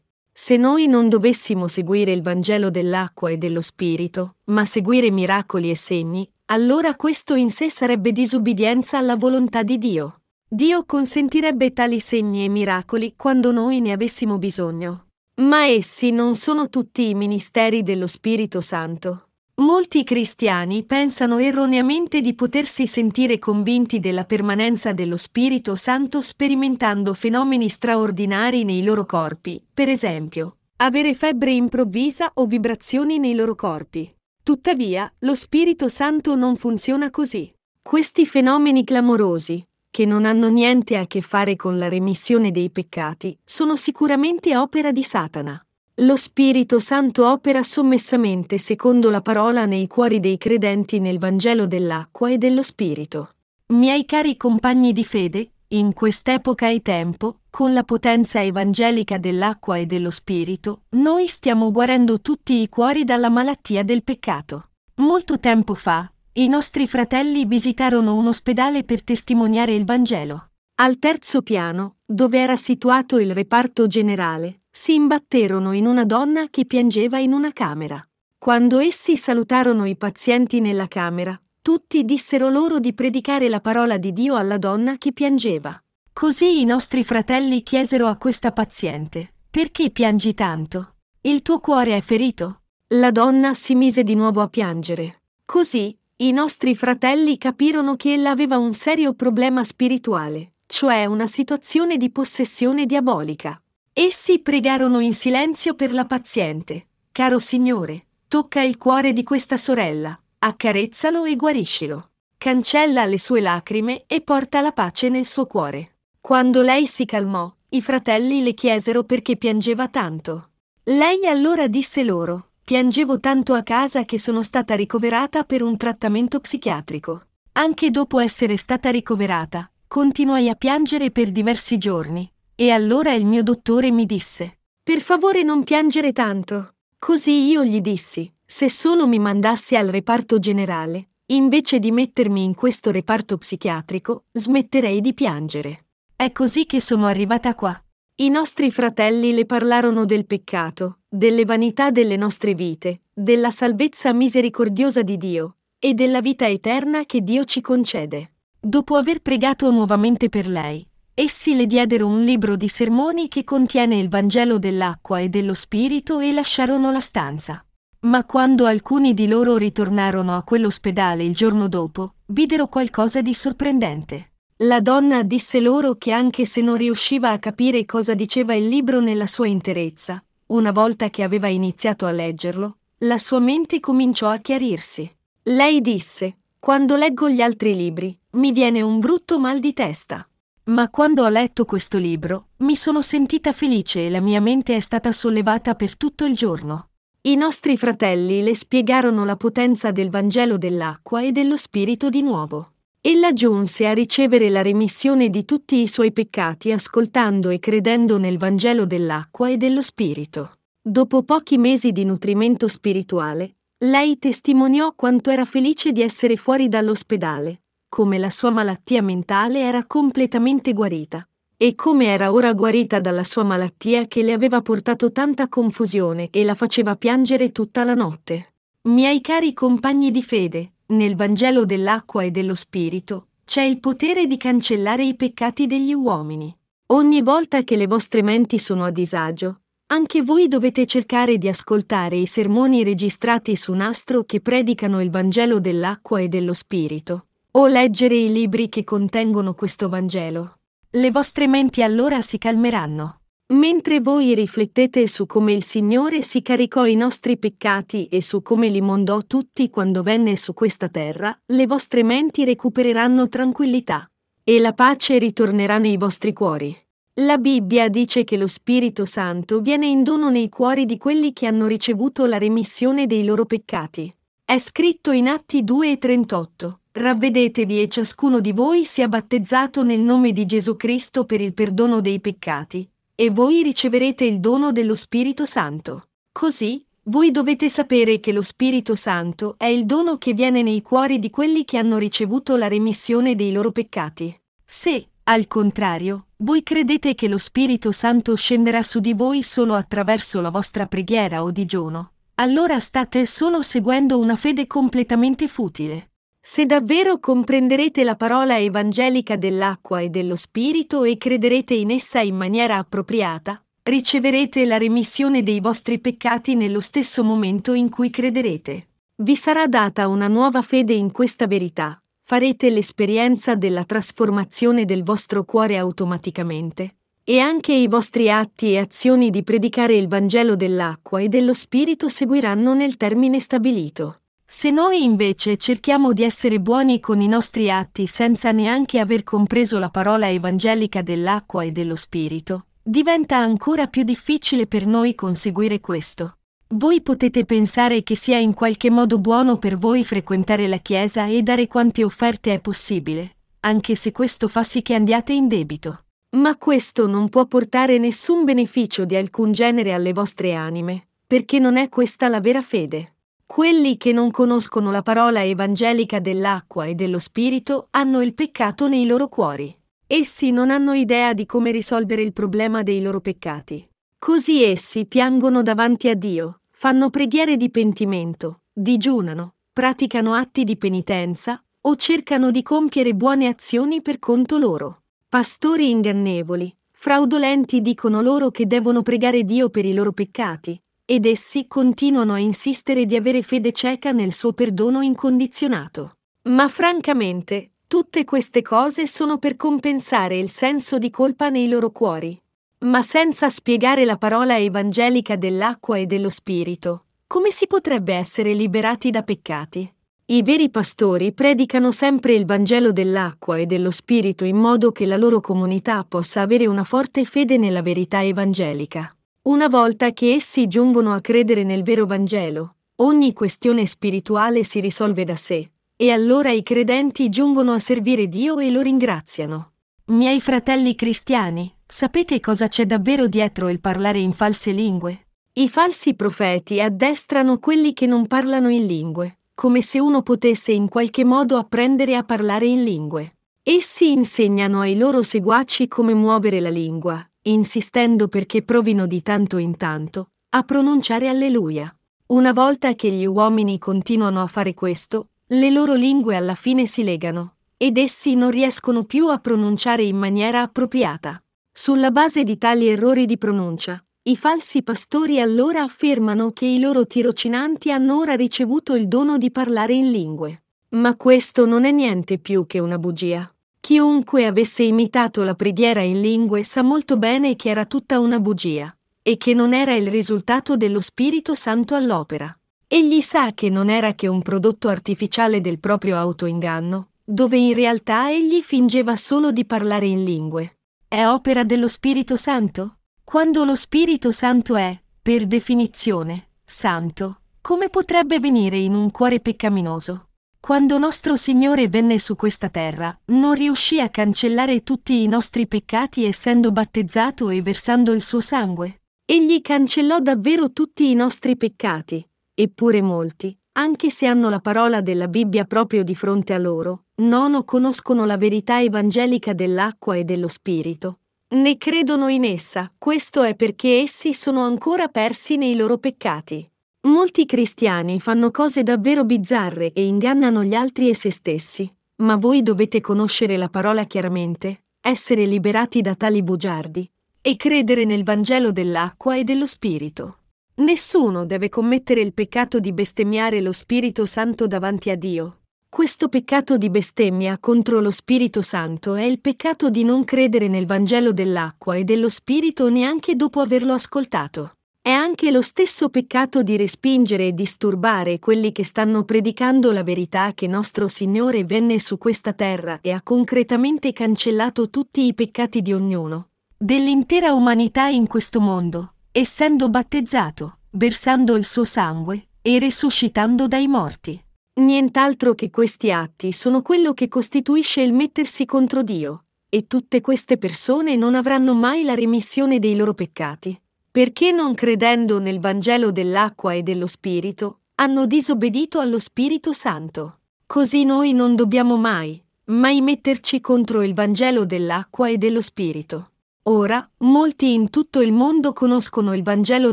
[0.42, 5.76] Se noi non dovessimo seguire il Vangelo dell'acqua e dello Spirito, ma seguire miracoli e
[5.76, 10.22] segni, allora questo in sé sarebbe disubbidienza alla volontà di Dio.
[10.48, 15.08] Dio consentirebbe tali segni e miracoli quando noi ne avessimo bisogno.
[15.42, 19.29] Ma essi non sono tutti i ministeri dello Spirito Santo.
[19.60, 27.68] Molti cristiani pensano erroneamente di potersi sentire convinti della permanenza dello Spirito Santo sperimentando fenomeni
[27.68, 34.10] straordinari nei loro corpi, per esempio, avere febbre improvvisa o vibrazioni nei loro corpi.
[34.42, 37.52] Tuttavia, lo Spirito Santo non funziona così.
[37.82, 43.38] Questi fenomeni clamorosi, che non hanno niente a che fare con la remissione dei peccati,
[43.44, 45.62] sono sicuramente opera di Satana.
[45.96, 52.30] Lo Spirito Santo opera sommessamente secondo la parola nei cuori dei credenti nel Vangelo dell'acqua
[52.30, 53.34] e dello Spirito.
[53.66, 59.86] Miei cari compagni di fede, in quest'epoca e tempo, con la potenza evangelica dell'acqua e
[59.86, 64.70] dello Spirito, noi stiamo guarendo tutti i cuori dalla malattia del peccato.
[64.96, 70.49] Molto tempo fa, i nostri fratelli visitarono un ospedale per testimoniare il Vangelo.
[70.82, 76.64] Al terzo piano, dove era situato il reparto generale, si imbatterono in una donna che
[76.64, 78.02] piangeva in una camera.
[78.38, 84.14] Quando essi salutarono i pazienti nella camera, tutti dissero loro di predicare la parola di
[84.14, 85.78] Dio alla donna che piangeva.
[86.14, 90.94] Così i nostri fratelli chiesero a questa paziente, perché piangi tanto?
[91.20, 92.62] Il tuo cuore è ferito?
[92.94, 95.24] La donna si mise di nuovo a piangere.
[95.44, 101.96] Così, i nostri fratelli capirono che ella aveva un serio problema spirituale, cioè una situazione
[101.96, 103.60] di possessione diabolica.
[103.92, 106.86] Essi pregarono in silenzio per la paziente.
[107.10, 112.10] Caro Signore, tocca il cuore di questa sorella, accarezzalo e guariscilo.
[112.38, 115.96] Cancella le sue lacrime e porta la pace nel suo cuore.
[116.20, 120.50] Quando lei si calmò, i fratelli le chiesero perché piangeva tanto.
[120.84, 126.38] Lei allora disse loro, piangevo tanto a casa che sono stata ricoverata per un trattamento
[126.38, 127.26] psichiatrico.
[127.54, 133.42] Anche dopo essere stata ricoverata, continuai a piangere per diversi giorni, e allora il mio
[133.42, 136.74] dottore mi disse, Per favore non piangere tanto.
[136.96, 142.54] Così io gli dissi, se solo mi mandassi al reparto generale, invece di mettermi in
[142.54, 145.86] questo reparto psichiatrico, smetterei di piangere.
[146.14, 147.76] È così che sono arrivata qua.
[148.14, 155.02] I nostri fratelli le parlarono del peccato, delle vanità delle nostre vite, della salvezza misericordiosa
[155.02, 158.34] di Dio e della vita eterna che Dio ci concede.
[158.60, 160.86] Dopo aver pregato nuovamente per lei,
[161.20, 166.18] Essi le diedero un libro di sermoni che contiene il Vangelo dell'acqua e dello Spirito
[166.20, 167.62] e lasciarono la stanza.
[168.06, 174.30] Ma quando alcuni di loro ritornarono a quell'ospedale il giorno dopo, videro qualcosa di sorprendente.
[174.62, 179.00] La donna disse loro che anche se non riusciva a capire cosa diceva il libro
[179.00, 184.38] nella sua interezza, una volta che aveva iniziato a leggerlo, la sua mente cominciò a
[184.38, 185.10] chiarirsi.
[185.42, 190.28] Lei disse, quando leggo gli altri libri, mi viene un brutto mal di testa.
[190.64, 194.80] Ma quando ho letto questo libro, mi sono sentita felice e la mia mente è
[194.80, 196.90] stata sollevata per tutto il giorno.
[197.22, 202.72] I nostri fratelli le spiegarono la potenza del Vangelo dell'acqua e dello Spirito di nuovo.
[203.00, 208.36] Ella giunse a ricevere la remissione di tutti i suoi peccati ascoltando e credendo nel
[208.36, 210.58] Vangelo dell'acqua e dello Spirito.
[210.78, 217.62] Dopo pochi mesi di nutrimento spirituale, lei testimoniò quanto era felice di essere fuori dall'ospedale,
[217.88, 221.26] come la sua malattia mentale era completamente guarita,
[221.56, 226.44] e come era ora guarita dalla sua malattia che le aveva portato tanta confusione e
[226.44, 228.54] la faceva piangere tutta la notte.
[228.82, 234.36] Miei cari compagni di fede, nel Vangelo dell'acqua e dello Spirito c'è il potere di
[234.36, 236.54] cancellare i peccati degli uomini.
[236.88, 239.59] Ogni volta che le vostre menti sono a disagio,
[239.92, 245.58] anche voi dovete cercare di ascoltare i sermoni registrati su nastro che predicano il Vangelo
[245.58, 250.58] dell'acqua e dello Spirito, o leggere i libri che contengono questo Vangelo.
[250.90, 253.22] Le vostre menti allora si calmeranno.
[253.50, 258.68] Mentre voi riflettete su come il Signore si caricò i nostri peccati e su come
[258.68, 264.08] li mondò tutti quando venne su questa terra, le vostre menti recupereranno tranquillità
[264.44, 266.76] e la pace ritornerà nei vostri cuori.
[267.22, 271.46] La Bibbia dice che lo Spirito Santo viene in dono nei cuori di quelli che
[271.46, 274.10] hanno ricevuto la remissione dei loro peccati.
[274.42, 276.80] È scritto in Atti 2 e 38.
[276.92, 282.00] Ravvedetevi e ciascuno di voi sia battezzato nel nome di Gesù Cristo per il perdono
[282.00, 286.04] dei peccati, e voi riceverete il dono dello Spirito Santo.
[286.32, 291.18] Così, voi dovete sapere che lo Spirito Santo è il dono che viene nei cuori
[291.18, 294.34] di quelli che hanno ricevuto la remissione dei loro peccati.
[294.64, 300.40] Se, al contrario, voi credete che lo Spirito Santo scenderà su di voi solo attraverso
[300.40, 306.10] la vostra preghiera o digiuno, allora state solo seguendo una fede completamente futile.
[306.40, 312.34] Se davvero comprenderete la parola evangelica dell'acqua e dello Spirito e crederete in essa in
[312.34, 318.88] maniera appropriata, riceverete la remissione dei vostri peccati nello stesso momento in cui crederete.
[319.14, 321.99] Vi sarà data una nuova fede in questa verità,
[322.30, 329.30] farete l'esperienza della trasformazione del vostro cuore automaticamente, e anche i vostri atti e azioni
[329.30, 334.20] di predicare il Vangelo dell'acqua e dello Spirito seguiranno nel termine stabilito.
[334.44, 339.80] Se noi invece cerchiamo di essere buoni con i nostri atti senza neanche aver compreso
[339.80, 346.36] la parola evangelica dell'acqua e dello Spirito, diventa ancora più difficile per noi conseguire questo.
[346.74, 351.42] Voi potete pensare che sia in qualche modo buono per voi frequentare la Chiesa e
[351.42, 356.04] dare quante offerte è possibile, anche se questo fa sì che andiate in debito.
[356.36, 361.76] Ma questo non può portare nessun beneficio di alcun genere alle vostre anime, perché non
[361.76, 363.14] è questa la vera fede.
[363.44, 369.06] Quelli che non conoscono la parola evangelica dell'acqua e dello Spirito hanno il peccato nei
[369.06, 369.76] loro cuori.
[370.06, 373.84] Essi non hanno idea di come risolvere il problema dei loro peccati.
[374.16, 381.62] Così essi piangono davanti a Dio, fanno preghiere di pentimento, digiunano, praticano atti di penitenza
[381.82, 385.02] o cercano di compiere buone azioni per conto loro.
[385.28, 391.66] Pastori ingannevoli, fraudolenti dicono loro che devono pregare Dio per i loro peccati, ed essi
[391.66, 396.12] continuano a insistere di avere fede cieca nel suo perdono incondizionato.
[396.44, 402.40] Ma francamente, tutte queste cose sono per compensare il senso di colpa nei loro cuori.
[402.82, 409.10] Ma senza spiegare la parola evangelica dell'acqua e dello spirito, come si potrebbe essere liberati
[409.10, 409.92] da peccati?
[410.26, 415.18] I veri pastori predicano sempre il Vangelo dell'acqua e dello Spirito in modo che la
[415.18, 419.14] loro comunità possa avere una forte fede nella verità evangelica.
[419.42, 425.24] Una volta che essi giungono a credere nel vero Vangelo, ogni questione spirituale si risolve
[425.24, 429.72] da sé, e allora i credenti giungono a servire Dio e lo ringraziano.
[430.10, 435.28] Miei fratelli cristiani, sapete cosa c'è davvero dietro il parlare in false lingue?
[435.52, 440.88] I falsi profeti addestrano quelli che non parlano in lingue, come se uno potesse in
[440.88, 443.36] qualche modo apprendere a parlare in lingue.
[443.62, 449.76] Essi insegnano ai loro seguaci come muovere la lingua, insistendo perché provino di tanto in
[449.76, 451.94] tanto a pronunciare Alleluia.
[452.26, 457.04] Una volta che gli uomini continuano a fare questo, le loro lingue alla fine si
[457.04, 461.42] legano, ed essi non riescono più a pronunciare in maniera appropriata.
[461.72, 467.06] Sulla base di tali errori di pronuncia, i falsi pastori allora affermano che i loro
[467.06, 470.64] tirocinanti hanno ora ricevuto il dono di parlare in lingue.
[470.90, 473.50] Ma questo non è niente più che una bugia.
[473.80, 478.94] Chiunque avesse imitato la preghiera in lingue sa molto bene che era tutta una bugia,
[479.22, 482.54] e che non era il risultato dello Spirito Santo all'opera.
[482.86, 488.30] Egli sa che non era che un prodotto artificiale del proprio autoinganno, dove in realtà
[488.30, 490.78] egli fingeva solo di parlare in lingue.
[491.06, 492.98] È opera dello Spirito Santo?
[493.22, 500.30] Quando lo Spirito Santo è, per definizione, santo, come potrebbe venire in un cuore peccaminoso?
[500.58, 506.24] Quando nostro Signore venne su questa terra, non riuscì a cancellare tutti i nostri peccati
[506.24, 509.02] essendo battezzato e versando il suo sangue.
[509.24, 515.26] Egli cancellò davvero tutti i nostri peccati, eppure molti, anche se hanno la parola della
[515.26, 521.20] Bibbia proprio di fronte a loro, non conoscono la verità evangelica dell'acqua e dello Spirito,
[521.54, 526.68] né credono in essa, questo è perché essi sono ancora persi nei loro peccati.
[527.08, 532.62] Molti cristiani fanno cose davvero bizzarre e ingannano gli altri e se stessi, ma voi
[532.62, 537.10] dovete conoscere la parola chiaramente, essere liberati da tali bugiardi,
[537.40, 540.39] e credere nel Vangelo dell'acqua e dello Spirito.
[540.80, 545.60] Nessuno deve commettere il peccato di bestemmiare lo Spirito Santo davanti a Dio,
[545.90, 550.86] questo peccato di bestemmia contro lo Spirito Santo è il peccato di non credere nel
[550.86, 554.74] Vangelo dell'acqua e dello Spirito neanche dopo averlo ascoltato.
[555.02, 560.52] È anche lo stesso peccato di respingere e disturbare quelli che stanno predicando la verità
[560.54, 565.92] che nostro Signore venne su questa terra e ha concretamente cancellato tutti i peccati di
[565.92, 573.86] ognuno, dell'intera umanità in questo mondo, essendo battezzato, versando il suo sangue e risuscitando dai
[573.86, 574.42] morti.
[574.80, 580.58] Nient'altro che questi atti sono quello che costituisce il mettersi contro Dio, e tutte queste
[580.58, 586.72] persone non avranno mai la remissione dei loro peccati, perché non credendo nel Vangelo dell'acqua
[586.72, 590.40] e dello Spirito, hanno disobbedito allo Spirito Santo.
[590.66, 596.29] Così noi non dobbiamo mai, mai metterci contro il Vangelo dell'acqua e dello Spirito.
[596.64, 599.92] Ora, molti in tutto il mondo conoscono il Vangelo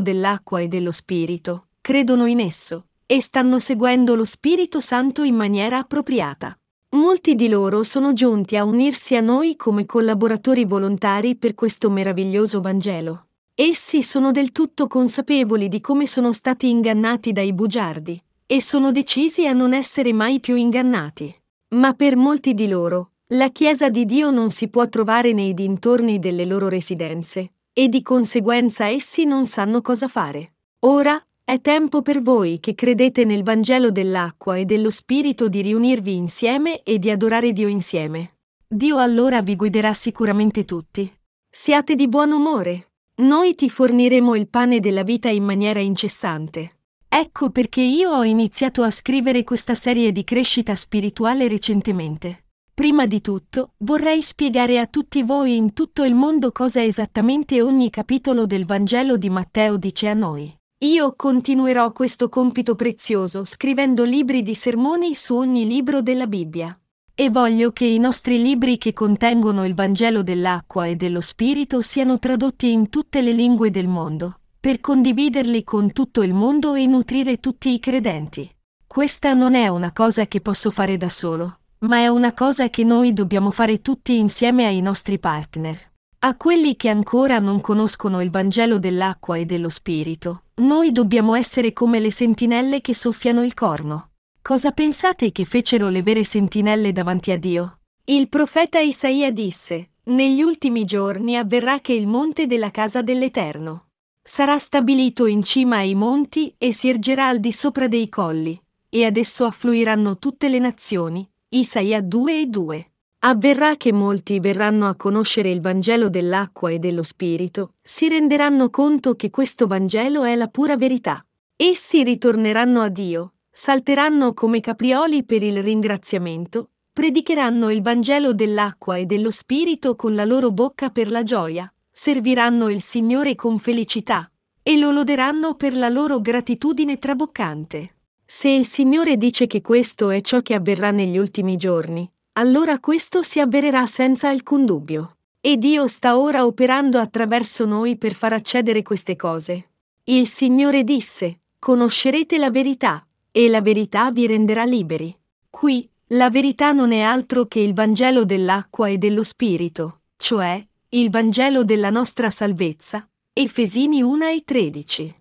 [0.00, 5.78] dell'acqua e dello Spirito, credono in esso, e stanno seguendo lo Spirito Santo in maniera
[5.78, 6.58] appropriata.
[6.90, 12.60] Molti di loro sono giunti a unirsi a noi come collaboratori volontari per questo meraviglioso
[12.60, 13.28] Vangelo.
[13.54, 19.46] Essi sono del tutto consapevoli di come sono stati ingannati dai bugiardi e sono decisi
[19.46, 21.34] a non essere mai più ingannati.
[21.70, 26.18] Ma per molti di loro, la Chiesa di Dio non si può trovare nei dintorni
[26.18, 30.54] delle loro residenze e di conseguenza essi non sanno cosa fare.
[30.86, 36.14] Ora, è tempo per voi che credete nel Vangelo dell'acqua e dello Spirito di riunirvi
[36.14, 38.36] insieme e di adorare Dio insieme.
[38.66, 41.10] Dio allora vi guiderà sicuramente tutti.
[41.50, 42.92] Siate di buon umore.
[43.16, 46.78] Noi ti forniremo il pane della vita in maniera incessante.
[47.06, 52.44] Ecco perché io ho iniziato a scrivere questa serie di crescita spirituale recentemente.
[52.78, 57.90] Prima di tutto, vorrei spiegare a tutti voi in tutto il mondo cosa esattamente ogni
[57.90, 60.56] capitolo del Vangelo di Matteo dice a noi.
[60.84, 66.78] Io continuerò questo compito prezioso scrivendo libri di sermoni su ogni libro della Bibbia.
[67.16, 72.20] E voglio che i nostri libri che contengono il Vangelo dell'acqua e dello Spirito siano
[72.20, 77.40] tradotti in tutte le lingue del mondo, per condividerli con tutto il mondo e nutrire
[77.40, 78.48] tutti i credenti.
[78.86, 82.84] Questa non è una cosa che posso fare da solo, ma è una cosa che
[82.84, 85.92] noi dobbiamo fare tutti insieme ai nostri partner.
[86.20, 91.72] A quelli che ancora non conoscono il Vangelo dell'acqua e dello Spirito, noi dobbiamo essere
[91.72, 94.10] come le sentinelle che soffiano il corno.
[94.42, 97.78] Cosa pensate che fecero le vere sentinelle davanti a Dio?
[98.04, 103.88] Il profeta Isaia disse, Negli ultimi giorni avverrà che il monte della casa dell'Eterno
[104.28, 108.60] sarà stabilito in cima ai monti e si ergerà al di sopra dei colli,
[108.90, 111.26] e ad esso affluiranno tutte le nazioni.
[111.50, 112.92] Isaia 2 e 2.
[113.20, 119.14] Avverrà che molti verranno a conoscere il Vangelo dell'acqua e dello Spirito, si renderanno conto
[119.14, 121.24] che questo Vangelo è la pura verità.
[121.56, 129.06] Essi ritorneranno a Dio, salteranno come caprioli per il ringraziamento, predicheranno il Vangelo dell'acqua e
[129.06, 134.30] dello Spirito con la loro bocca per la gioia, serviranno il Signore con felicità
[134.62, 137.94] e lo loderanno per la loro gratitudine traboccante.
[138.30, 143.22] Se il Signore dice che questo è ciò che avverrà negli ultimi giorni, allora questo
[143.22, 145.16] si avvererà senza alcun dubbio.
[145.40, 149.70] E Dio sta ora operando attraverso noi per far accedere queste cose.
[150.04, 153.02] Il Signore disse, conoscerete la verità,
[153.32, 155.16] e la verità vi renderà liberi.
[155.48, 161.08] Qui, la verità non è altro che il Vangelo dell'acqua e dello Spirito, cioè, il
[161.08, 163.08] Vangelo della nostra salvezza.
[163.32, 165.17] Efesini 1 e 13.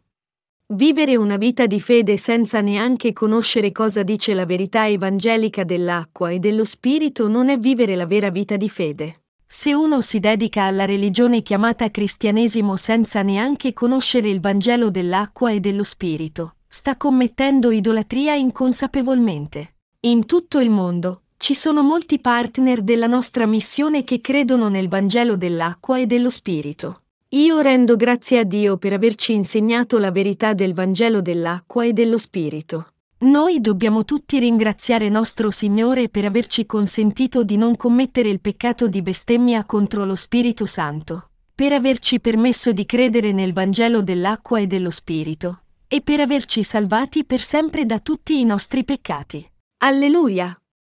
[0.74, 6.39] Vivere una vita di fede senza neanche conoscere cosa dice la verità evangelica dell'acqua e
[6.39, 9.22] dello Spirito non è vivere la vera vita di fede.
[9.45, 15.61] Se uno si dedica alla religione chiamata cristianesimo senza neanche conoscere il Vangelo dell'acqua e
[15.61, 19.76] dello Spirito, sta commettendo idolatria inconsapevolmente.
[20.01, 25.38] In tutto il mondo, ci sono molti partner della nostra missione che credono nel Vangelo
[25.38, 27.03] dell'acqua e dello Spirito.
[27.32, 32.17] Io rendo grazie a Dio per averci insegnato la verità del Vangelo dell'acqua e dello
[32.17, 32.93] Spirito.
[33.19, 39.01] Noi dobbiamo tutti ringraziare nostro Signore per averci consentito di non commettere il peccato di
[39.01, 44.91] bestemmia contro lo Spirito Santo, per averci permesso di credere nel Vangelo dell'acqua e dello
[44.91, 49.45] Spirito, e per averci salvati per sempre da tutti i nostri peccati.
[49.80, 50.57] Alleluia!